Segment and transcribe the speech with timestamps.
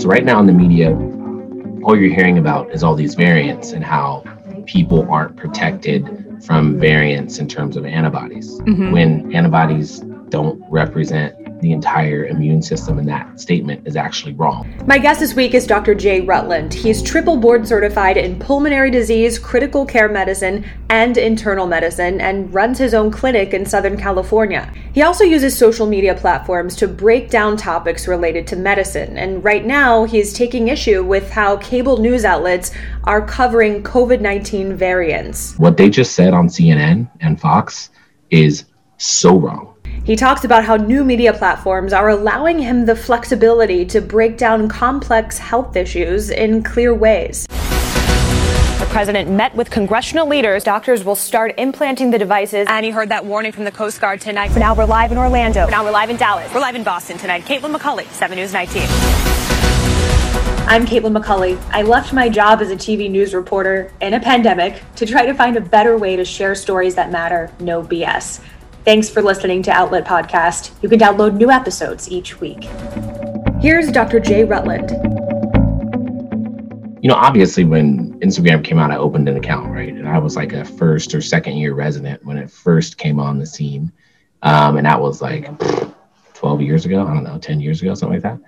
[0.00, 0.92] So right now in the media,
[1.84, 4.24] all you're hearing about is all these variants and how
[4.64, 8.92] people aren't protected from variants in terms of antibodies mm-hmm.
[8.92, 10.00] when antibodies
[10.30, 14.72] don't represent the entire immune system, and that statement is actually wrong.
[14.86, 15.94] My guest this week is Dr.
[15.94, 16.74] Jay Rutland.
[16.74, 22.78] He's triple board certified in pulmonary disease, critical care medicine, and internal medicine, and runs
[22.78, 24.72] his own clinic in Southern California.
[24.92, 29.64] He also uses social media platforms to break down topics related to medicine, and right
[29.64, 32.72] now he's taking issue with how cable news outlets
[33.04, 35.56] are covering COVID 19 variants.
[35.58, 37.90] What they just said on CNN and Fox
[38.30, 38.64] is
[38.98, 39.74] so wrong
[40.04, 44.68] he talks about how new media platforms are allowing him the flexibility to break down
[44.68, 47.46] complex health issues in clear ways.
[47.46, 50.64] The president met with congressional leaders.
[50.64, 52.66] Doctors will start implanting the devices.
[52.68, 54.48] And he heard that warning from the Coast Guard tonight.
[54.48, 55.66] For now, we're live in Orlando.
[55.66, 56.52] For now, we're live in Dallas.
[56.52, 57.44] We're live in Boston tonight.
[57.44, 58.82] Caitlin McCulley, 7 News 19.
[60.66, 61.60] I'm Caitlin McCulley.
[61.72, 65.34] I left my job as a TV news reporter in a pandemic to try to
[65.34, 68.40] find a better way to share stories that matter, no BS.
[68.82, 70.70] Thanks for listening to Outlet Podcast.
[70.82, 72.64] You can download new episodes each week.
[73.60, 74.20] Here's Dr.
[74.20, 74.90] Jay Rutland.
[77.02, 79.92] You know, obviously, when Instagram came out, I opened an account, right?
[79.92, 83.38] And I was like a first or second year resident when it first came on
[83.38, 83.92] the scene.
[84.42, 85.50] Um, and that was like
[86.32, 87.06] 12 years ago.
[87.06, 88.38] I don't know, 10 years ago, something like that.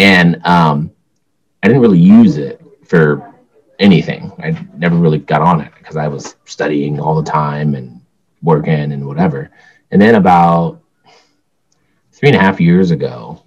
[0.00, 0.90] And um,
[1.62, 3.32] I didn't really use it for
[3.78, 4.32] anything.
[4.40, 8.00] I never really got on it because I was studying all the time and
[8.42, 9.52] working and whatever.
[9.90, 10.80] And then about
[12.12, 13.42] three and a half years ago,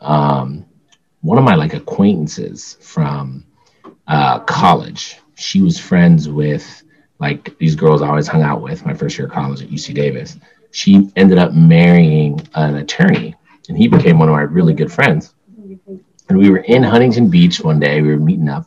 [0.00, 0.66] um,
[1.20, 3.44] one of my like acquaintances from
[4.06, 6.82] uh, college, she was friends with
[7.20, 9.94] like these girls I always hung out with my first year of college at UC
[9.94, 10.36] Davis.
[10.70, 13.34] She ended up marrying an attorney,
[13.68, 15.34] and he became one of my really good friends.
[16.28, 18.02] And we were in Huntington Beach one day.
[18.02, 18.66] We were meeting up,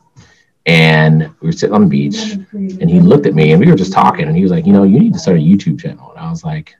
[0.66, 2.32] and we were sitting on the beach.
[2.52, 4.26] And he looked at me, and we were just talking.
[4.26, 6.28] And he was like, "You know, you need to start a YouTube channel." And I
[6.28, 6.74] was like,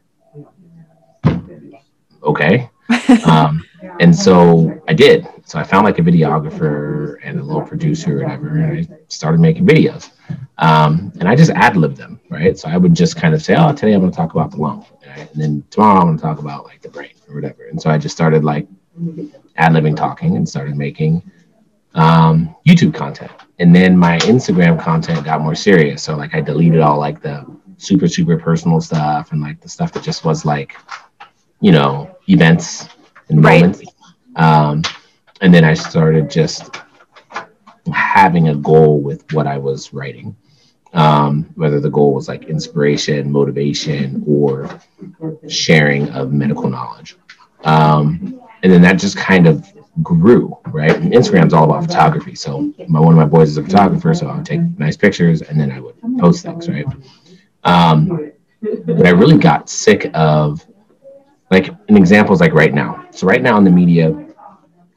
[2.22, 2.68] okay.
[3.26, 3.64] Um,
[4.00, 5.26] and so I did.
[5.44, 9.40] So I found like a videographer and a little producer or whatever, and I started
[9.40, 10.10] making videos.
[10.58, 12.56] Um, and I just ad lib them, right?
[12.58, 14.58] So I would just kind of say, oh, today I'm going to talk about the
[14.58, 15.30] lung, right?
[15.32, 17.66] and then tomorrow I'm going to talk about like the brain or whatever.
[17.66, 18.66] And so I just started like
[19.56, 21.22] ad libbing talking and started making
[21.94, 23.32] um, YouTube content.
[23.58, 26.02] And then my Instagram content got more serious.
[26.02, 27.44] So like I deleted all like the
[27.78, 30.76] super super personal stuff and like the stuff that just was like
[31.62, 32.88] you know, events
[33.30, 33.62] and right.
[33.62, 33.82] moments.
[34.36, 34.82] Um,
[35.40, 36.76] and then I started just
[37.92, 40.36] having a goal with what I was writing.
[40.94, 44.78] Um, whether the goal was like inspiration, motivation, or
[45.48, 47.16] sharing of medical knowledge.
[47.64, 49.66] Um, and then that just kind of
[50.02, 50.94] grew, right?
[50.94, 52.34] And Instagram's all about photography.
[52.34, 55.40] So my, one of my boys is a photographer, so I would take nice pictures
[55.40, 56.86] and then I would post things, right?
[57.64, 58.30] Um,
[58.60, 60.66] but I really got sick of
[61.52, 63.06] like an example is like right now.
[63.10, 64.26] So right now in the media,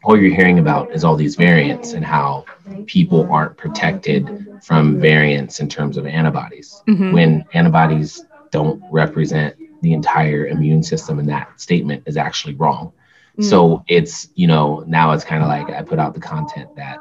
[0.05, 2.45] all you're hearing about is all these variants and how
[2.85, 7.11] people aren't protected from variants in terms of antibodies mm-hmm.
[7.11, 12.93] when antibodies don't represent the entire immune system and that statement is actually wrong.
[13.33, 13.43] Mm-hmm.
[13.43, 16.99] So it's, you know, now it's kind of like I put out the content that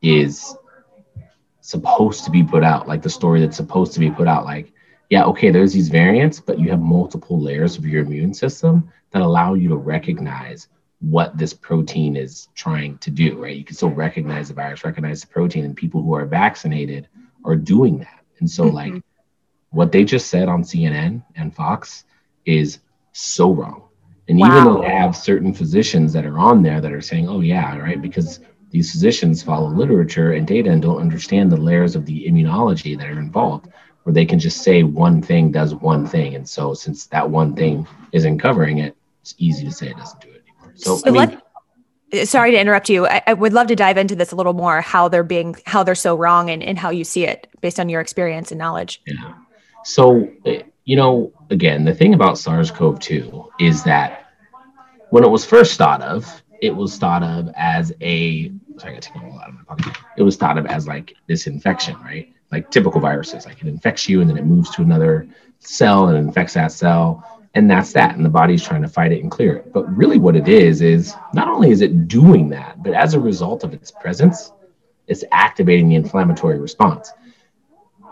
[0.00, 0.54] is
[1.60, 4.72] supposed to be put out, like the story that's supposed to be put out, like
[5.12, 9.20] yeah, okay, there's these variants, but you have multiple layers of your immune system that
[9.20, 10.68] allow you to recognize
[11.00, 13.54] what this protein is trying to do, right?
[13.54, 17.08] You can still recognize the virus, recognize the protein, and people who are vaccinated
[17.44, 18.20] are doing that.
[18.38, 18.74] And so, mm-hmm.
[18.74, 19.02] like,
[19.68, 22.04] what they just said on CNN and Fox
[22.46, 22.78] is
[23.12, 23.82] so wrong.
[24.28, 24.46] And wow.
[24.46, 27.76] even though they have certain physicians that are on there that are saying, oh, yeah,
[27.76, 28.40] right, because
[28.70, 33.10] these physicians follow literature and data and don't understand the layers of the immunology that
[33.10, 33.68] are involved
[34.04, 36.34] where they can just say one thing does one thing.
[36.34, 40.20] And so since that one thing isn't covering it, it's easy to say it doesn't
[40.20, 40.72] do it anymore.
[40.74, 41.40] So, so I mean,
[42.12, 43.06] let, sorry to interrupt you.
[43.06, 45.82] I, I, would love to dive into this a little more, how they're being, how
[45.82, 49.00] they're so wrong and, and how you see it based on your experience and knowledge.
[49.06, 49.34] Yeah.
[49.84, 54.26] So, eh, you know, again, the thing about SARS-CoV-2 is that
[55.10, 59.02] when it was first thought of, it was thought of as a, sorry, I got
[59.02, 59.96] to take a lot of my pocket.
[60.16, 62.32] It was thought of as like this infection, right?
[62.52, 63.46] Like typical viruses.
[63.46, 65.26] Like it infects you and then it moves to another
[65.58, 67.26] cell and infects that cell.
[67.54, 68.14] And that's that.
[68.14, 69.72] And the body's trying to fight it and clear it.
[69.72, 73.20] But really, what it is, is not only is it doing that, but as a
[73.20, 74.52] result of its presence,
[75.06, 77.10] it's activating the inflammatory response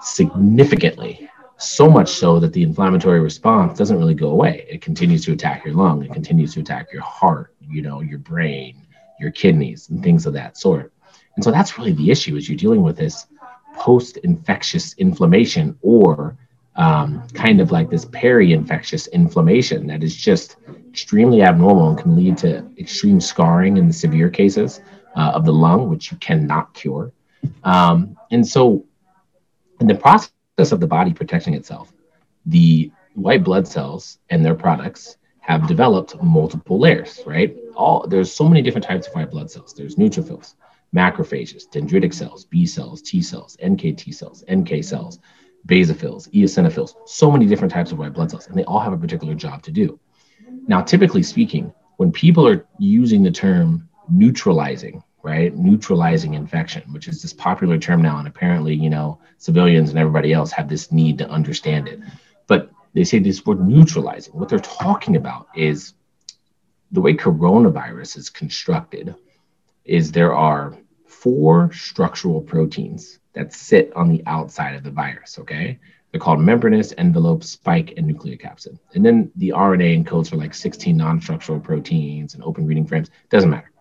[0.03, 1.29] significantly.
[1.57, 4.67] So much so that the inflammatory response doesn't really go away.
[4.69, 8.19] It continues to attack your lung, it continues to attack your heart, you know, your
[8.19, 8.87] brain,
[9.19, 10.93] your kidneys and things of that sort.
[11.37, 13.27] And so that's really the issue is you're dealing with this
[13.77, 16.37] post-infectious inflammation or
[16.77, 20.57] um, kind of like this peri-infectious inflammation that is just
[20.89, 24.81] extremely abnormal and can lead to extreme scarring in the severe cases
[25.17, 27.13] uh, of the lung, which you cannot cure.
[27.65, 28.85] Um, and so,
[29.81, 31.93] in the process of the body protecting itself,
[32.47, 37.57] the white blood cells and their products have developed multiple layers, right?
[37.75, 39.75] All there's so many different types of white blood cells.
[39.75, 40.55] There's neutrophils,
[40.95, 45.21] macrophages, dendritic cells, B cells, T cells, NK T cells, NK cells,
[45.67, 48.99] basophils, eosinophils, so many different types of white blood cells, and they all have a
[48.99, 49.99] particular job to do.
[50.67, 57.23] Now, typically speaking, when people are using the term neutralizing, right, neutralizing infection, which is
[57.23, 61.19] this popular term now, and apparently, you know, civilians and everybody else have this need
[61.19, 62.01] to understand it.
[62.47, 64.35] But they say this word neutralizing.
[64.35, 65.95] What they're talking about is
[66.91, 69.15] the way coronavirus is constructed
[69.91, 75.81] is there are four structural proteins that sit on the outside of the virus, okay?
[76.11, 78.79] They're called membranous, envelope, spike, and nucleocapsid.
[78.95, 83.11] And then the RNA encodes for like 16 non-structural proteins and open reading frames.
[83.31, 83.73] Doesn't matter.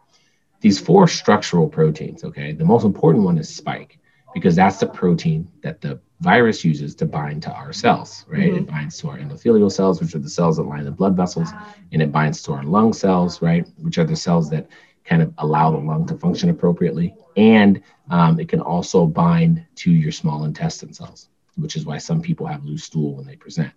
[0.61, 2.53] These four structural proteins, okay?
[2.53, 4.00] The most important one is spike
[4.33, 8.50] because that's the protein that the virus uses to bind to our cells, right?
[8.50, 8.57] Mm-hmm.
[8.57, 11.50] It binds to our endothelial cells, which are the cells that line the blood vessels,
[11.91, 13.67] and it binds to our lung cells, right?
[13.77, 14.67] Which are the cells that
[15.09, 17.15] kind of allow the lung to function appropriately.
[17.35, 22.21] And um, it can also bind to your small intestine cells, which is why some
[22.21, 23.71] people have loose stool when they present.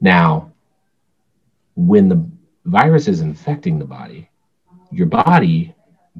[0.00, 0.52] Now,
[1.76, 2.28] when the
[2.64, 4.28] virus is infecting the body,
[4.90, 5.72] your body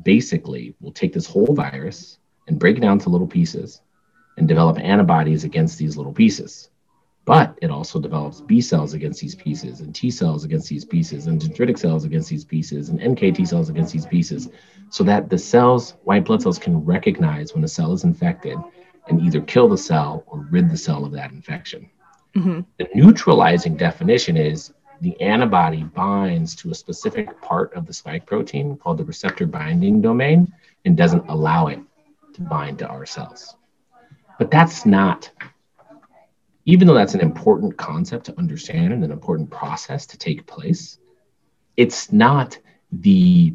[0.04, 3.80] basically will take this whole virus and break it down to little pieces
[4.36, 6.69] and develop antibodies against these little pieces.
[7.30, 11.28] But it also develops B cells against these pieces, and T cells against these pieces,
[11.28, 14.48] and dendritic cells against these pieces, and NKT cells against these pieces,
[14.88, 18.58] so that the cells, white blood cells, can recognize when a cell is infected
[19.06, 21.88] and either kill the cell or rid the cell of that infection.
[22.34, 22.62] Mm-hmm.
[22.78, 28.76] The neutralizing definition is the antibody binds to a specific part of the spike protein
[28.76, 30.52] called the receptor binding domain
[30.84, 31.78] and doesn't allow it
[32.34, 33.54] to bind to our cells.
[34.36, 35.30] But that's not,
[36.64, 40.98] even though that's an important concept to understand and an important process to take place,
[41.76, 42.58] it's not
[42.92, 43.54] the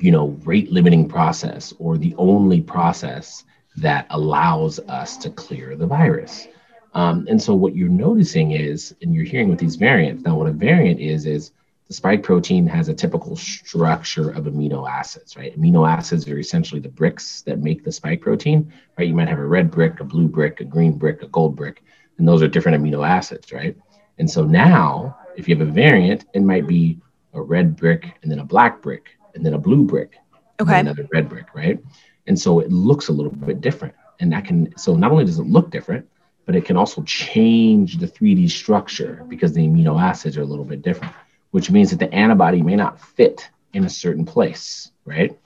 [0.00, 3.44] you know rate limiting process or the only process
[3.76, 6.48] that allows us to clear the virus
[6.94, 10.46] um, and so what you're noticing is and you're hearing with these variants now what
[10.46, 11.52] a variant is is
[11.88, 15.56] the spike protein has a typical structure of amino acids, right?
[15.56, 19.06] Amino acids are essentially the bricks that make the spike protein, right?
[19.06, 21.84] You might have a red brick, a blue brick, a green brick, a gold brick,
[22.18, 23.76] and those are different amino acids, right?
[24.18, 26.98] And so now, if you have a variant, it might be
[27.34, 30.14] a red brick and then a black brick and then a blue brick,
[30.60, 31.78] okay, another red brick, right?
[32.26, 35.38] And so it looks a little bit different, and that can so not only does
[35.38, 36.08] it look different,
[36.46, 40.64] but it can also change the 3D structure because the amino acids are a little
[40.64, 41.12] bit different
[41.56, 45.38] which means that the antibody may not fit in a certain place, right?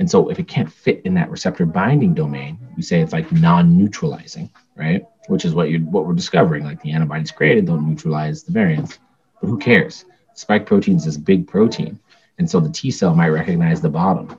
[0.00, 3.30] And so if it can't fit in that receptor binding domain, we say it's like
[3.30, 5.04] non-neutralizing, right?
[5.28, 6.64] Which is what you what we're discovering.
[6.64, 8.98] Like the antibodies created don't neutralize the variants.
[9.40, 10.06] But who cares?
[10.32, 12.00] Spike protein is this big protein.
[12.38, 14.38] And so the T cell might recognize the bottom,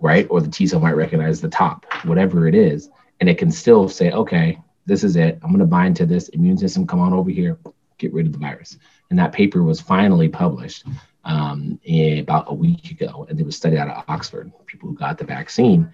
[0.00, 0.26] right?
[0.30, 2.88] Or the T cell might recognize the top, whatever it is.
[3.20, 5.38] And it can still say, okay, this is it.
[5.42, 6.86] I'm going to bind to this immune system.
[6.86, 7.58] Come on over here,
[7.98, 8.78] get rid of the virus.
[9.10, 10.86] And that paper was finally published
[11.26, 11.80] um,
[12.18, 14.50] about a week ago, and it was studied out of Oxford.
[14.66, 15.90] People who got the vaccine,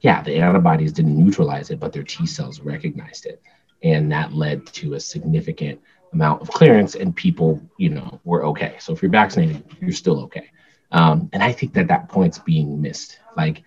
[0.00, 3.42] yeah, the antibodies didn't neutralize it, but their T cells recognized it,
[3.82, 5.80] and that led to a significant
[6.12, 8.76] amount of clearance, and people, you know, were okay.
[8.78, 10.50] So if you're vaccinated, you're still okay.
[10.92, 13.18] Um, and I think that that point's being missed.
[13.36, 13.62] Like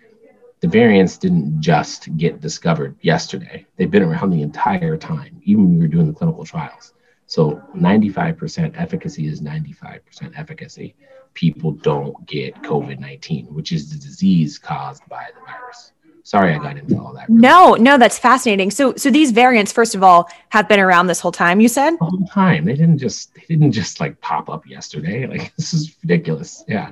[0.60, 5.74] the variants didn't just get discovered yesterday; they've been around the entire time, even when
[5.74, 6.94] we were doing the clinical trials.
[7.26, 10.94] So 95% efficacy is 95% efficacy.
[11.34, 15.92] People don't get COVID 19, which is the disease caused by the virus.
[16.24, 17.28] Sorry, I got into all that.
[17.28, 17.40] Really.
[17.40, 18.70] No, no, that's fascinating.
[18.70, 21.60] So, so these variants, first of all, have been around this whole time.
[21.60, 22.64] You said the whole time.
[22.64, 25.26] They didn't just they didn't just like pop up yesterday.
[25.32, 26.64] Like this is ridiculous.
[26.68, 26.90] Yeah.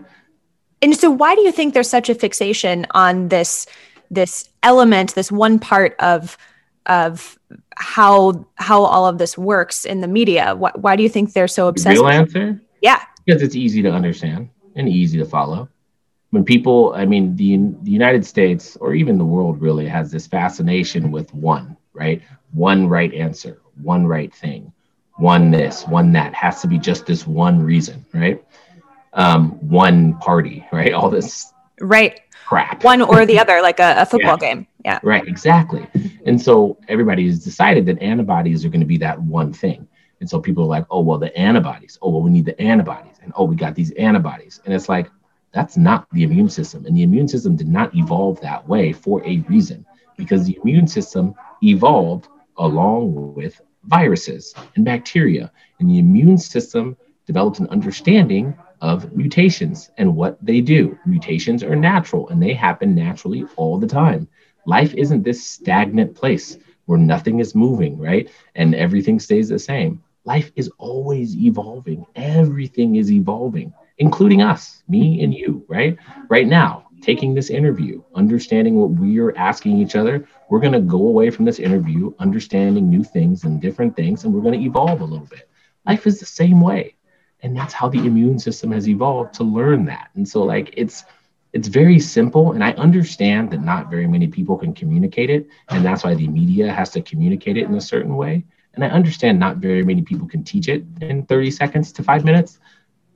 [0.82, 3.66] And so, why do you think there's such a fixation on this
[4.10, 6.36] this element, this one part of
[6.86, 7.38] of
[7.76, 10.54] how how all of this works in the media.
[10.54, 11.96] Why, why do you think they're so obsessed?
[11.96, 12.60] The real answer?
[12.80, 15.68] Yeah, because it's easy to understand and easy to follow.
[16.30, 20.26] When people, I mean, the, the United States or even the world really has this
[20.28, 22.22] fascination with one, right?
[22.52, 24.72] One right answer, one right thing,
[25.16, 28.44] one this, one that has to be just this one reason, right?
[29.12, 30.92] Um, one party, right?
[30.92, 32.20] All this Right.
[32.46, 32.84] Crap.
[32.84, 34.54] One or the other, like a, a football yeah.
[34.54, 34.66] game.
[34.84, 35.00] Yeah.
[35.02, 35.26] Right.
[35.26, 35.86] Exactly.
[36.26, 39.86] And so everybody has decided that antibodies are going to be that one thing.
[40.20, 41.98] And so people are like, oh, well, the antibodies.
[42.02, 43.16] Oh, well, we need the antibodies.
[43.22, 44.60] And oh, we got these antibodies.
[44.64, 45.10] And it's like,
[45.52, 46.86] that's not the immune system.
[46.86, 49.84] And the immune system did not evolve that way for a reason,
[50.16, 55.50] because the immune system evolved along with viruses and bacteria.
[55.78, 56.96] And the immune system
[57.26, 60.98] developed an understanding of mutations and what they do.
[61.06, 64.28] Mutations are natural and they happen naturally all the time.
[64.66, 68.30] Life isn't this stagnant place where nothing is moving, right?
[68.54, 70.02] And everything stays the same.
[70.24, 72.04] Life is always evolving.
[72.14, 75.96] Everything is evolving, including us, me and you, right?
[76.28, 80.80] Right now, taking this interview, understanding what we are asking each other, we're going to
[80.80, 84.66] go away from this interview understanding new things and different things, and we're going to
[84.66, 85.48] evolve a little bit.
[85.86, 86.96] Life is the same way.
[87.42, 90.10] And that's how the immune system has evolved to learn that.
[90.14, 91.04] And so, like, it's,
[91.52, 95.84] it's very simple and i understand that not very many people can communicate it and
[95.84, 98.44] that's why the media has to communicate it in a certain way
[98.74, 102.24] and i understand not very many people can teach it in 30 seconds to five
[102.24, 102.58] minutes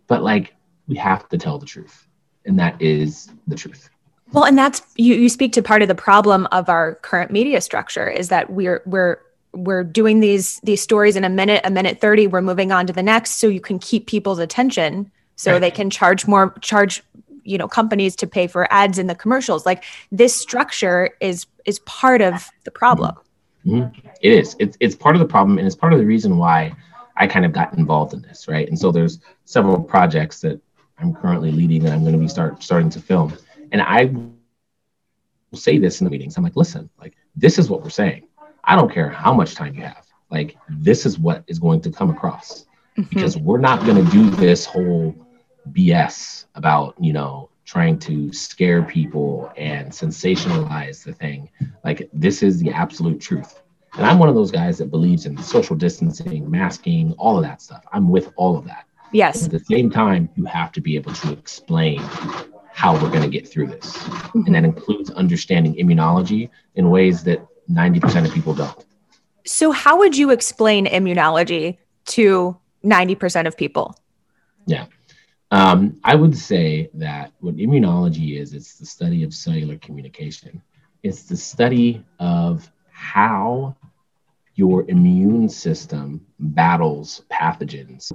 [0.06, 0.54] but like
[0.88, 2.06] we have to tell the truth
[2.44, 3.88] and that is the truth
[4.32, 7.60] well and that's you you speak to part of the problem of our current media
[7.60, 9.18] structure is that we're we're
[9.54, 12.92] we're doing these these stories in a minute a minute 30 we're moving on to
[12.92, 15.60] the next so you can keep people's attention so right.
[15.60, 17.02] they can charge more charge
[17.44, 19.64] you know companies to pay for ads in the commercials.
[19.64, 23.14] Like this structure is is part of the problem.
[23.64, 24.06] Mm-hmm.
[24.20, 24.56] it is.
[24.58, 26.74] It's, it's part of the problem and it's part of the reason why
[27.16, 28.68] i kind of got involved in this right?
[28.68, 30.60] And so there's several projects that
[30.98, 33.32] i'm currently leading and i'm going to be start starting to film.
[33.72, 36.36] And i will say this in the meetings.
[36.36, 38.26] I'm like listen like this is what we're saying
[38.66, 41.90] i don't care how much time you have like this is what is going to
[41.90, 42.66] come across
[42.96, 43.02] mm-hmm.
[43.02, 45.14] because we're not going to do this whole
[45.70, 51.48] BS about, you know, trying to scare people and sensationalize the thing.
[51.82, 53.62] Like, this is the absolute truth.
[53.94, 57.62] And I'm one of those guys that believes in social distancing, masking, all of that
[57.62, 57.84] stuff.
[57.92, 58.86] I'm with all of that.
[59.12, 59.46] Yes.
[59.46, 62.00] But at the same time, you have to be able to explain
[62.72, 63.96] how we're going to get through this.
[63.96, 64.46] Mm-hmm.
[64.46, 68.84] And that includes understanding immunology in ways that 90% of people don't.
[69.46, 73.98] So, how would you explain immunology to 90% of people?
[74.66, 74.86] Yeah.
[75.50, 80.62] Um, I would say that what immunology is, it's the study of cellular communication.
[81.02, 83.76] It's the study of how
[84.54, 88.12] your immune system battles pathogens.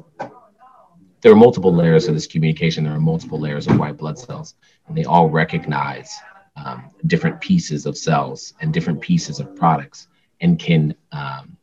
[1.21, 2.85] There are multiple layers of this communication.
[2.85, 4.55] There are multiple layers of white blood cells,
[4.87, 6.17] and they all recognize
[6.63, 10.07] um, different pieces of cells and different pieces of products
[10.41, 11.57] and can um,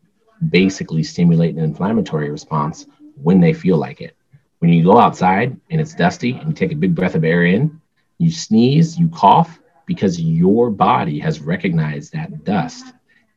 [0.50, 2.87] basically stimulate an inflammatory response
[3.23, 4.17] when they feel like it.
[4.59, 7.45] When you go outside and it's dusty and you take a big breath of air
[7.45, 7.81] in,
[8.19, 12.85] you sneeze, you cough because your body has recognized that dust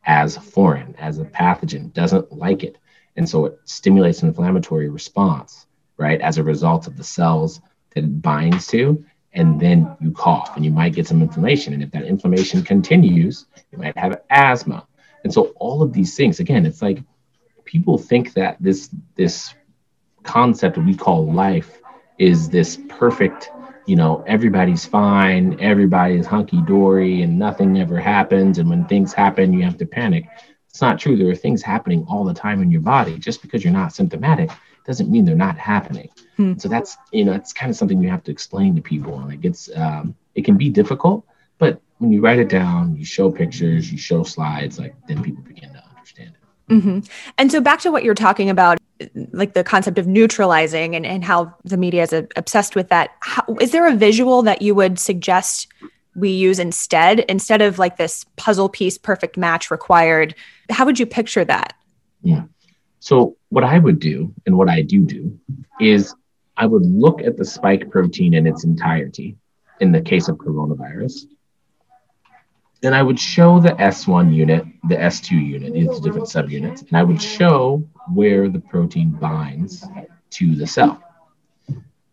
[0.04, 2.78] as foreign, as a pathogen, doesn't like it.
[3.16, 7.60] And so it stimulates an inflammatory response, right, as a result of the cells
[7.94, 9.04] that it binds to.
[9.32, 11.72] And then you cough and you might get some inflammation.
[11.72, 14.86] And if that inflammation continues, you might have asthma.
[15.22, 17.02] And so all of these things, again, it's like
[17.64, 19.54] people think that this this
[20.24, 21.80] concept that we call life
[22.18, 23.50] is this perfect
[23.86, 29.62] you know everybody's fine everybody's hunky-dory and nothing ever happens and when things happen you
[29.62, 30.26] have to panic
[30.68, 33.64] it's not true there are things happening all the time in your body just because
[33.64, 34.50] you're not symptomatic
[34.90, 36.54] doesn't mean they're not happening hmm.
[36.58, 39.32] so that's you know it's kind of something you have to explain to people and
[39.32, 41.24] it gets um, it can be difficult
[41.58, 45.42] but when you write it down you show pictures you show slides like then people
[45.44, 46.98] begin to understand it mm-hmm.
[47.38, 48.78] and so back to what you're talking about
[49.32, 53.10] like the concept of neutralizing and, and how the media is obsessed with that.
[53.20, 55.68] How, is there a visual that you would suggest
[56.14, 60.34] we use instead, instead of like this puzzle piece perfect match required?
[60.68, 61.74] How would you picture that?
[62.22, 62.44] Yeah.
[63.00, 65.38] So, what I would do and what I do do
[65.80, 66.14] is
[66.56, 69.36] I would look at the spike protein in its entirety
[69.80, 71.24] in the case of coronavirus.
[72.82, 77.02] Then I would show the S1 unit, the S2 unit, these different subunits, and I
[77.02, 79.84] would show where the protein binds
[80.30, 81.02] to the cell.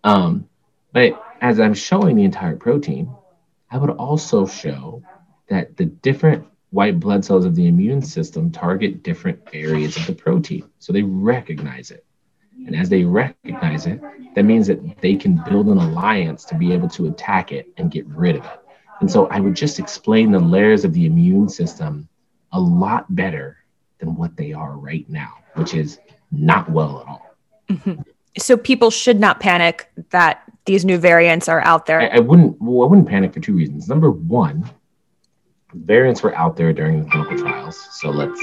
[0.03, 0.47] Um,
[0.93, 3.09] but as I'm showing the entire protein,
[3.69, 5.03] I would also show
[5.49, 10.13] that the different white blood cells of the immune system target different areas of the
[10.13, 10.69] protein.
[10.79, 12.05] So they recognize it.
[12.65, 14.01] And as they recognize it,
[14.35, 17.91] that means that they can build an alliance to be able to attack it and
[17.91, 18.59] get rid of it.
[18.99, 22.09] And so I would just explain the layers of the immune system
[22.51, 23.57] a lot better
[23.99, 25.99] than what they are right now, which is
[26.31, 27.35] not well at all.
[27.69, 28.01] Mm-hmm.
[28.39, 32.01] So people should not panic that these new variants are out there?
[32.01, 32.61] I, I wouldn't.
[32.61, 33.87] Well, I wouldn't panic for two reasons.
[33.87, 34.69] Number one,
[35.85, 38.41] variants were out there during the clinical trials, so let's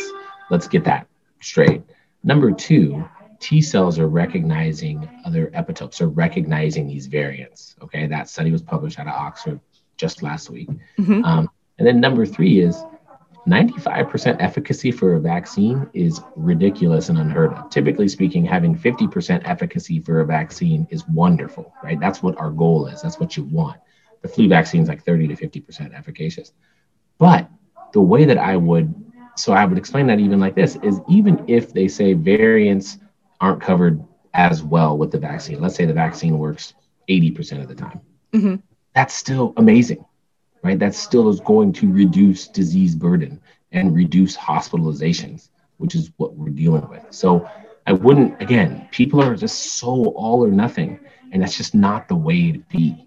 [0.50, 1.06] let's get that
[1.40, 1.82] straight.
[2.22, 3.04] Number two,
[3.40, 7.76] T cells are recognizing other epitopes, are recognizing these variants.
[7.82, 9.60] Okay, that study was published out of Oxford
[9.96, 10.68] just last week.
[10.98, 11.24] Mm-hmm.
[11.24, 12.82] Um, and then number three is
[13.46, 17.68] 95% efficacy for a vaccine is ridiculous and unheard of.
[17.68, 22.00] Typically speaking, having 50% efficacy for a vaccine is wonderful, right?
[22.00, 23.02] That's what our goal is.
[23.02, 23.78] That's what you want.
[24.22, 26.52] The flu vaccine is like 30 to 50% efficacious.
[27.18, 27.48] But
[27.92, 28.94] the way that I would,
[29.36, 32.98] so I would explain that even like this is even if they say variants
[33.40, 34.02] aren't covered
[34.32, 36.74] as well with the vaccine, let's say the vaccine works
[37.08, 38.00] 80% of the time,
[38.32, 38.56] mm-hmm.
[38.94, 40.04] that's still amazing
[40.64, 40.78] right?
[40.78, 43.40] That still is going to reduce disease burden
[43.70, 47.04] and reduce hospitalizations, which is what we're dealing with.
[47.10, 47.48] So
[47.86, 50.98] I wouldn't, again, people are just so all or nothing,
[51.30, 53.06] and that's just not the way to be,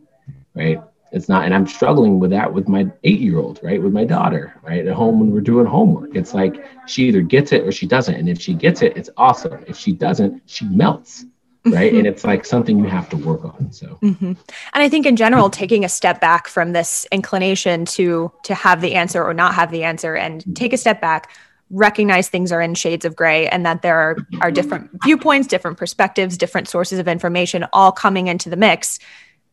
[0.54, 0.80] right?
[1.12, 3.82] It's not, and I'm struggling with that with my eight year old, right?
[3.82, 4.86] With my daughter, right?
[4.86, 6.16] At home when we're doing homework.
[6.16, 8.16] It's like she either gets it or she doesn't.
[8.16, 9.64] And if she gets it, it's awesome.
[9.68, 11.26] If she doesn't, she melts
[11.72, 12.00] right mm-hmm.
[12.00, 14.26] and it's like something you have to work on so mm-hmm.
[14.26, 14.38] and
[14.74, 18.94] i think in general taking a step back from this inclination to to have the
[18.94, 21.32] answer or not have the answer and take a step back
[21.70, 25.78] recognize things are in shades of gray and that there are, are different viewpoints different
[25.78, 29.00] perspectives different sources of information all coming into the mix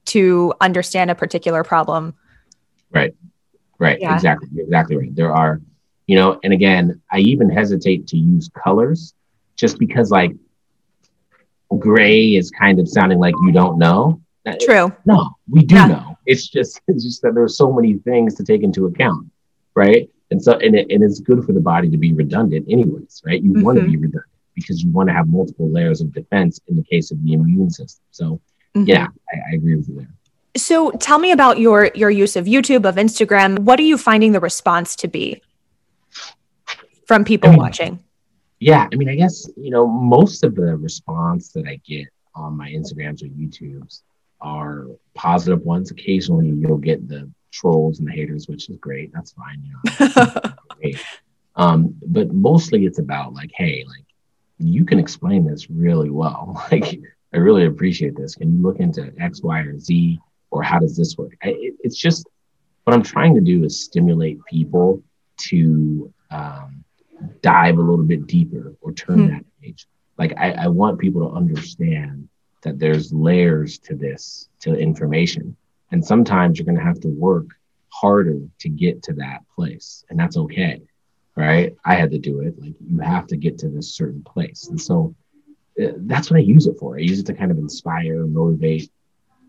[0.06, 2.14] to understand a particular problem
[2.90, 3.14] right
[3.78, 4.14] right yeah.
[4.14, 5.60] exactly exactly right there are
[6.06, 9.14] you know and again i even hesitate to use colors
[9.56, 10.32] just because like
[11.78, 14.20] gray is kind of sounding like you don't know.
[14.60, 14.92] True.
[15.06, 15.86] No, we do yeah.
[15.86, 16.18] know.
[16.26, 19.30] It's just it's just that there's so many things to take into account,
[19.74, 20.08] right?
[20.30, 23.42] And so and, it, and it's good for the body to be redundant anyways, right?
[23.42, 23.62] You mm-hmm.
[23.62, 26.84] want to be redundant because you want to have multiple layers of defense in the
[26.84, 28.04] case of the immune system.
[28.10, 28.40] So
[28.74, 28.88] mm-hmm.
[28.88, 30.08] yeah, I, I agree with you there.
[30.56, 33.60] So tell me about your your use of YouTube, of Instagram.
[33.60, 35.42] What are you finding the response to be
[37.06, 38.04] from people I mean, watching?
[38.64, 42.56] yeah, I mean, I guess, you know, most of the response that I get on
[42.56, 44.00] my Instagrams or YouTubes
[44.40, 45.90] are positive ones.
[45.90, 49.12] Occasionally you'll get the trolls and the haters, which is great.
[49.12, 49.62] That's fine.
[49.62, 50.92] You know,
[51.56, 54.06] um, but mostly it's about like, hey, like
[54.58, 56.66] you can explain this really well.
[56.72, 57.00] Like,
[57.34, 58.36] I really appreciate this.
[58.36, 60.20] Can you look into X, Y, or Z,
[60.50, 61.32] or how does this work?
[61.42, 62.28] I, it, it's just
[62.84, 65.02] what I'm trying to do is stimulate people
[65.48, 66.84] to um,
[67.42, 69.26] dive a little bit deeper or turn hmm.
[69.34, 69.86] that page.
[70.16, 72.28] Like I, I want people to understand
[72.62, 75.56] that there's layers to this, to information.
[75.90, 77.46] And sometimes you're going to have to work
[77.88, 80.04] harder to get to that place.
[80.08, 80.80] And that's okay.
[81.36, 81.74] Right.
[81.84, 82.60] I had to do it.
[82.60, 84.68] Like you have to get to this certain place.
[84.68, 85.16] And so
[85.76, 86.96] that's what I use it for.
[86.96, 88.90] I use it to kind of inspire, motivate,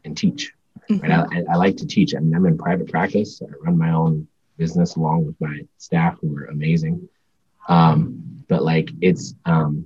[0.04, 0.54] and teach.
[0.90, 1.10] Mm-hmm.
[1.10, 1.46] Right.
[1.48, 2.16] I, I like to teach.
[2.16, 3.42] I mean, I'm in private practice.
[3.42, 7.08] I run my own business along with my staff who are amazing.
[7.68, 9.86] Um, but like it's um,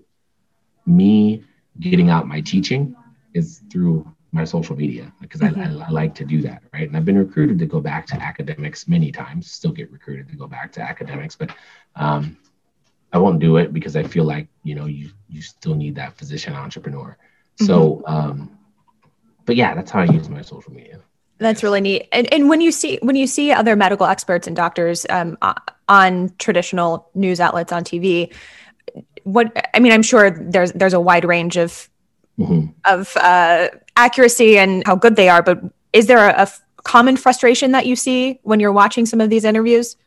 [0.86, 1.44] me
[1.80, 2.96] getting out my teaching
[3.34, 5.60] is through my social media because mm-hmm.
[5.60, 6.88] I, I, I, like to do that, right?
[6.88, 9.52] And I've been recruited to go back to academics many times.
[9.52, 11.52] Still get recruited to go back to academics, but
[11.96, 12.38] um,
[13.12, 16.18] I won't do it because I feel like you know you you still need that
[16.18, 17.18] physician entrepreneur.
[17.60, 17.66] Mm-hmm.
[17.66, 18.58] So, um,
[19.46, 21.00] but yeah, that's how I use my social media.
[21.40, 22.10] That's really neat.
[22.12, 25.38] And, and when you see when you see other medical experts and doctors um,
[25.88, 28.34] on traditional news outlets on TV,
[29.24, 31.90] what I mean, I'm sure there's there's a wide range of
[32.38, 32.68] mm-hmm.
[32.86, 35.42] of uh, accuracy and how good they are.
[35.42, 35.62] But
[35.94, 36.48] is there a,
[36.84, 39.98] common frustration that you see when you're watching some of these interviews?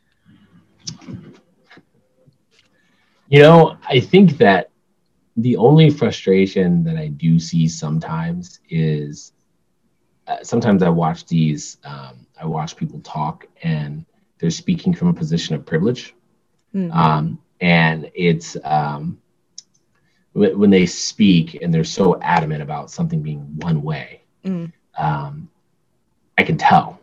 [3.33, 4.69] You know, I think that
[5.37, 9.33] the only frustration that I do see sometimes is
[10.27, 14.05] uh, sometimes I watch these, um, I watch people talk and
[14.37, 16.13] they're speaking from a position of privilege.
[16.75, 16.95] Mm-hmm.
[16.95, 19.19] Um, and it's um,
[20.35, 25.45] w- when they speak and they're so adamant about something being one way, mm-hmm.
[26.37, 26.99] I can tell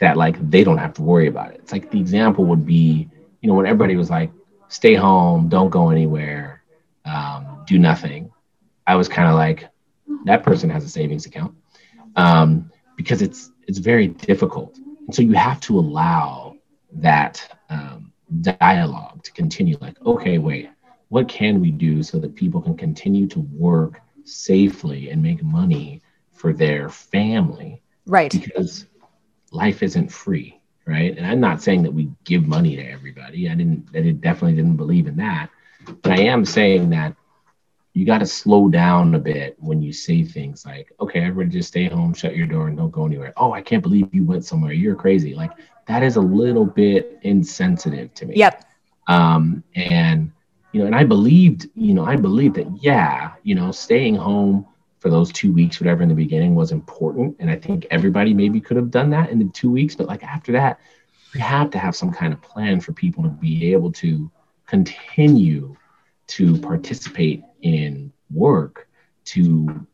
[0.00, 1.60] that like they don't have to worry about it.
[1.62, 3.08] It's like the example would be,
[3.40, 4.32] you know, when everybody was like,
[4.72, 6.62] stay home, don't go anywhere,
[7.04, 8.30] um, do nothing.
[8.86, 9.68] I was kind of like,
[10.24, 11.54] that person has a savings account
[12.16, 14.76] um, because it's it's very difficult.
[14.78, 16.56] And so you have to allow
[16.92, 19.76] that um, dialogue to continue.
[19.80, 20.70] Like, okay, wait,
[21.08, 26.02] what can we do so that people can continue to work safely and make money
[26.32, 27.82] for their family?
[28.06, 28.32] Right.
[28.32, 28.86] Because
[29.52, 31.16] life isn't free, right?
[31.16, 33.48] And I'm not saying that we give money to everybody.
[33.48, 33.88] I didn't.
[33.94, 35.48] I did, definitely didn't believe in that.
[36.02, 37.16] But I am saying that
[37.94, 41.68] you got to slow down a bit when you say things like, okay, everybody just
[41.68, 43.32] stay home, shut your door, and don't go anywhere.
[43.36, 44.72] Oh, I can't believe you went somewhere.
[44.72, 45.34] You're crazy.
[45.34, 45.50] Like
[45.86, 48.36] that is a little bit insensitive to me.
[48.36, 48.64] Yep.
[49.08, 50.32] Um, and,
[50.72, 54.66] you know, and I believed, you know, I believed that, yeah, you know, staying home
[55.02, 57.34] for those two weeks, whatever in the beginning was important.
[57.40, 59.96] And I think everybody maybe could have done that in the two weeks.
[59.96, 60.78] But like after that,
[61.34, 64.30] we have to have some kind of plan for people to be able to
[64.66, 65.76] continue
[66.28, 68.88] to participate in work
[69.24, 69.84] to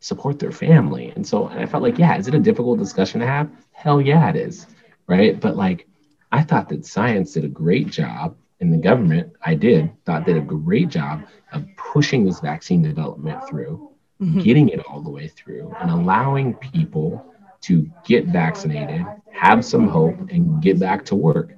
[0.00, 1.14] support their family.
[1.16, 3.50] And so I felt like, yeah, is it a difficult discussion to have?
[3.72, 4.66] Hell yeah, it is.
[5.06, 5.40] Right.
[5.40, 5.88] But like,
[6.30, 10.36] I thought that science did a great job and the government, I did, thought did
[10.36, 14.40] a great job of pushing this vaccine development through, mm-hmm.
[14.40, 20.16] getting it all the way through, and allowing people to get vaccinated, have some hope,
[20.30, 21.54] and get back to work.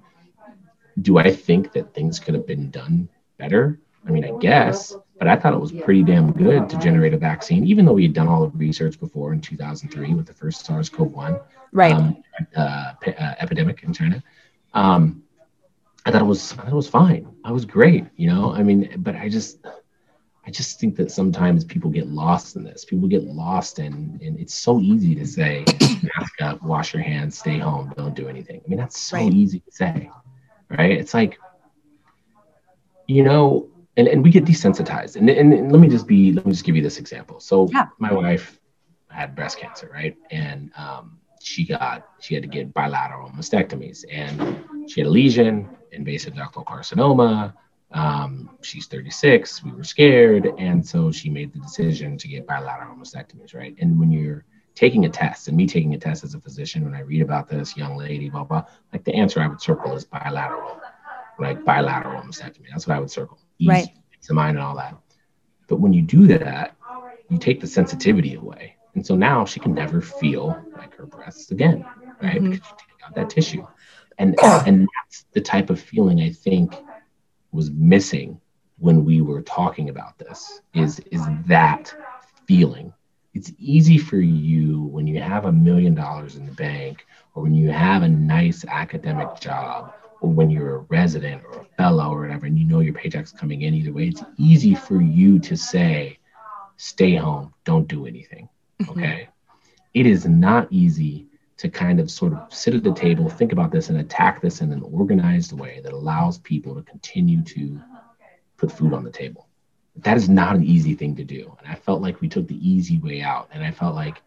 [1.03, 3.79] Do I think that things could have been done better?
[4.07, 7.19] I mean, I guess, but I thought it was pretty damn good to generate a
[7.19, 10.65] vaccine, even though we had done all the research before in 2003 with the first
[10.65, 11.43] SARS-CoV-1
[11.73, 11.93] right.
[11.93, 12.23] um,
[12.57, 14.23] uh, p- uh, epidemic in China.
[14.73, 15.23] Um,
[16.07, 17.29] I thought it was, I thought it was fine.
[17.45, 18.55] I was great, you know.
[18.55, 19.59] I mean, but I just,
[20.51, 22.85] I just think that sometimes people get lost in this.
[22.85, 25.65] People get lost in, and it's so easy to say,
[26.19, 28.61] mask up, wash your hands, stay home, don't do anything.
[28.65, 29.33] I mean, that's so right.
[29.33, 30.11] easy to say,
[30.69, 30.91] right?
[30.91, 31.39] It's like,
[33.07, 35.15] you know, and, and we get desensitized.
[35.15, 37.39] And, and, and, let me just be, let me just give you this example.
[37.39, 37.87] So yeah.
[38.01, 38.59] my wife
[39.09, 40.17] had breast cancer, right?
[40.33, 45.69] And um, she got, she had to get bilateral mastectomies and she had a lesion,
[45.93, 47.55] invasive ductal carcinoma.
[47.93, 49.65] Um, she's 36.
[49.65, 50.47] We were scared.
[50.59, 53.75] And so she made the decision to get bilateral mastectomies, right?
[53.81, 56.95] And when you're taking a test and me taking a test as a physician, when
[56.95, 60.05] I read about this young lady, blah, blah, like the answer I would circle is
[60.05, 60.81] bilateral,
[61.39, 62.69] like bilateral mastectomy.
[62.71, 63.89] That's what I would circle ease right.
[64.27, 64.97] the mind and all that.
[65.69, 66.77] But when you do that,
[67.29, 68.77] you take the sensitivity away.
[68.95, 71.85] And so now she can never feel like her breasts again,
[72.21, 72.41] right?
[72.41, 72.51] Mm-hmm.
[72.51, 73.67] Because you take out that tissue.
[74.19, 76.75] And and that's the type of feeling I think
[77.53, 78.41] was missing
[78.79, 81.95] when we were talking about this is is that
[82.47, 82.93] feeling.
[83.35, 87.55] It's easy for you when you have a million dollars in the bank or when
[87.55, 92.23] you have a nice academic job or when you're a resident or a fellow or
[92.23, 95.57] whatever, and you know your paycheck's coming in either way, it's easy for you to
[95.57, 96.19] say,
[96.77, 98.49] stay home, don't do anything.
[98.83, 98.91] Mm-hmm.
[98.99, 99.29] Okay.
[99.95, 101.30] It is not easy
[101.61, 104.63] to kind of sort of sit at the table, think about this, and attack this
[104.63, 107.79] in an organized way that allows people to continue to
[108.57, 109.47] put food on the table.
[109.97, 111.55] That is not an easy thing to do.
[111.59, 113.51] And I felt like we took the easy way out.
[113.53, 114.23] And I felt like,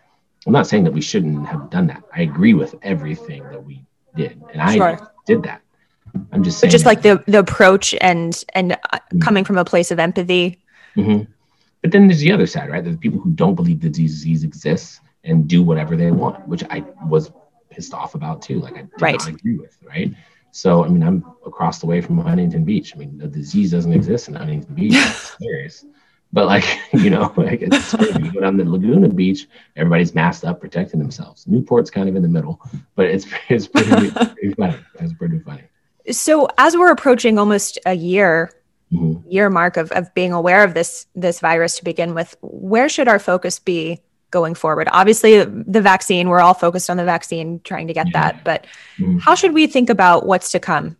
[0.46, 2.04] I'm not saying that we shouldn't have done that.
[2.15, 3.84] I agree with everything that we
[4.15, 4.39] did.
[4.52, 5.12] And I sure.
[5.26, 5.63] did that.
[6.32, 6.69] I'm just saying.
[6.69, 9.19] But just like the the approach and and uh, mm-hmm.
[9.22, 10.60] coming from a place of empathy.
[10.96, 11.24] Mm-hmm.
[11.82, 12.84] But then there's the other side, right?
[12.84, 16.83] There's people who don't believe the disease exists and do whatever they want, which I
[17.07, 17.31] was
[17.69, 18.59] pissed off about too.
[18.59, 19.19] Like I did right.
[19.19, 20.13] not agree with, right?
[20.51, 22.93] So I mean, I'm across the way from Huntington Beach.
[22.95, 24.93] I mean, the disease doesn't exist in Huntington Beach.
[24.95, 25.86] It's serious.
[26.31, 30.59] But like, you know, like it's you go down the Laguna Beach, everybody's masked up,
[30.59, 31.45] protecting themselves.
[31.47, 32.59] Newport's kind of in the middle,
[32.95, 34.77] but it's it's pretty, pretty funny.
[34.99, 35.63] It's pretty funny.
[36.12, 38.51] So as we're approaching almost a year
[38.91, 39.29] mm-hmm.
[39.29, 43.07] year mark of, of being aware of this this virus to begin with, where should
[43.07, 44.01] our focus be
[44.34, 44.89] going forward?
[44.91, 48.22] Obviously, the vaccine, we're all focused on the vaccine, trying to get yeah.
[48.22, 48.67] that, but
[48.98, 49.19] mm-hmm.
[49.19, 50.98] how should we think about what's to come?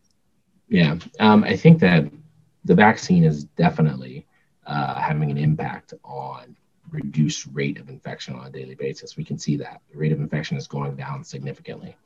[0.70, 2.06] Yeah, um, I think that
[2.64, 4.26] the vaccine is definitely
[4.66, 6.56] uh, having an impact on
[6.90, 9.18] reduced rate of infection on a daily basis.
[9.18, 11.98] We can see that the rate of infection is going down significantly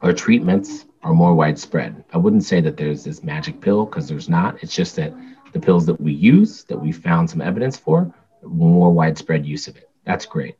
[0.00, 2.04] our treatments are more widespread.
[2.12, 4.62] I wouldn't say that there's this magic pill because there's not.
[4.62, 5.12] It's just that
[5.52, 9.76] the pills that we use, that we found some evidence for, more widespread use of
[9.76, 9.87] it.
[10.08, 10.56] That's great.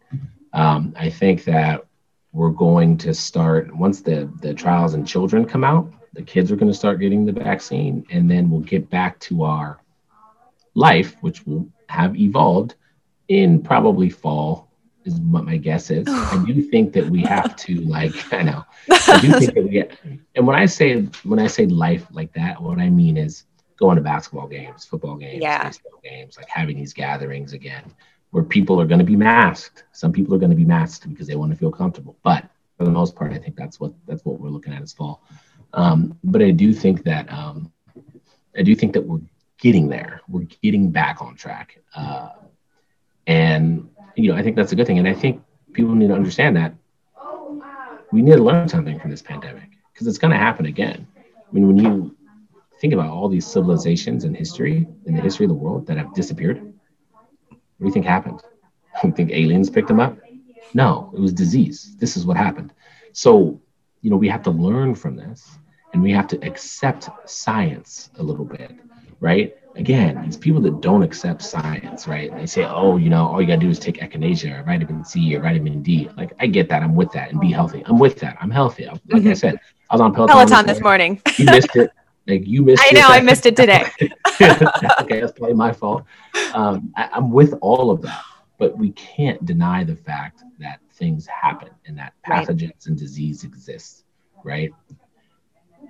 [0.53, 1.87] Um, I think that
[2.33, 5.91] we're going to start once the the trials and children come out.
[6.13, 9.45] The kids are going to start getting the vaccine, and then we'll get back to
[9.45, 9.81] our
[10.75, 12.75] life, which will have evolved
[13.29, 14.69] in probably fall
[15.07, 16.07] is what my guess is.
[16.09, 18.67] I do think that we have to like I know.
[18.91, 19.99] I do think that we get,
[20.35, 23.45] and when I say when I say life like that, what I mean is
[23.79, 25.65] going to basketball games, football games, yeah.
[25.65, 27.95] baseball games, like having these gatherings again
[28.31, 29.85] where people are going to be masked.
[29.93, 32.17] Some people are going to be masked because they want to feel comfortable.
[32.23, 32.45] But
[32.77, 35.23] for the most part, I think that's what that's what we're looking at as fall.
[35.73, 37.73] Um, but I do think that um,
[38.57, 39.21] I do think that we're
[39.59, 40.23] getting there.
[40.29, 41.81] We're getting back on track.
[41.95, 42.31] Uh,
[43.27, 44.99] and you know, I think that's a good thing.
[44.99, 46.75] And I think people need to understand that
[48.11, 51.07] we need to learn something from this pandemic because it's going to happen again.
[51.17, 52.17] I mean, when you
[52.81, 56.14] think about all these civilizations in history, in the history of the world that have
[56.14, 56.68] disappeared,
[57.79, 58.43] What do you think happened?
[59.05, 60.19] You think aliens picked them up?
[60.75, 61.95] No, it was disease.
[61.99, 62.73] This is what happened.
[63.12, 63.61] So,
[64.03, 65.57] you know, we have to learn from this
[65.93, 68.73] and we have to accept science a little bit,
[69.21, 69.55] right?
[69.77, 72.35] Again, these people that don't accept science, right?
[72.35, 75.37] They say, oh, you know, all you gotta do is take echinacea or vitamin C
[75.37, 76.11] or vitamin D.
[76.17, 76.83] Like, I get that.
[76.83, 77.85] I'm with that and be healthy.
[77.87, 78.37] I'm with that.
[78.41, 78.87] I'm healthy.
[78.87, 79.29] Like mm-hmm.
[79.29, 79.61] I said,
[79.91, 81.21] I was on Peloton, Peloton this morning.
[81.25, 81.55] This morning.
[81.55, 81.93] you missed it.
[82.29, 82.83] Like you missed.
[82.87, 83.09] I know.
[83.09, 83.91] I missed it today.
[84.03, 86.05] okay, that's probably my fault.
[86.53, 88.23] Um, I, I'm with all of that,
[88.59, 92.87] but we can't deny the fact that things happen and that pathogens right.
[92.87, 94.05] and disease exist.
[94.45, 94.73] Right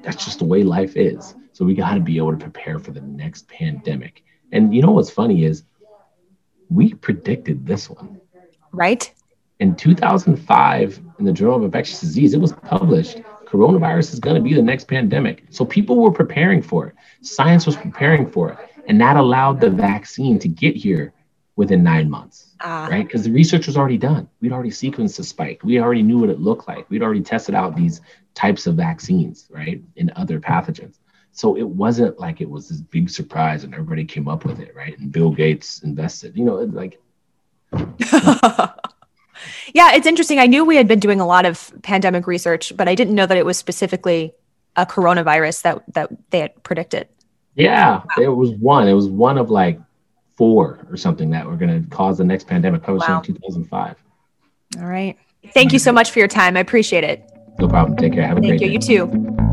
[0.02, 1.34] that's just the way life is.
[1.52, 4.24] So we got to be able to prepare for the next pandemic.
[4.52, 5.64] And you know what's funny is
[6.70, 8.20] we predicted this one.
[8.72, 9.12] Right.
[9.60, 14.42] In 2005, in the Journal of Infectious Disease, it was published coronavirus is going to
[14.42, 15.44] be the next pandemic.
[15.50, 16.94] So people were preparing for it.
[17.22, 18.58] Science was preparing for it.
[18.86, 21.12] And that allowed the vaccine to get here
[21.56, 23.06] within nine months, uh, right?
[23.06, 24.28] Because the research was already done.
[24.40, 25.60] We'd already sequenced the spike.
[25.64, 26.88] We already knew what it looked like.
[26.88, 28.00] We'd already tested out these
[28.34, 30.98] types of vaccines, right, in other pathogens.
[31.32, 34.74] So it wasn't like it was this big surprise and everybody came up with it,
[34.74, 34.96] right?
[34.98, 37.00] And Bill Gates invested, you know, it's like.
[39.74, 40.38] yeah, it's interesting.
[40.38, 43.26] I knew we had been doing a lot of pandemic research, but I didn't know
[43.26, 44.32] that it was specifically
[44.76, 47.08] a coronavirus that that they had predicted.
[47.54, 48.04] Yeah, wow.
[48.16, 48.88] there was one.
[48.88, 49.80] It was one of like
[50.36, 53.18] four or something that were going to cause the next pandemic published wow.
[53.18, 53.96] in 2005.
[54.78, 55.16] All right.
[55.52, 56.56] Thank you so much for your time.
[56.56, 57.28] I appreciate it.
[57.58, 57.96] No problem.
[57.96, 58.26] Take care.
[58.26, 58.78] Have a Thank great you.
[58.78, 58.94] day.
[58.94, 59.47] You too.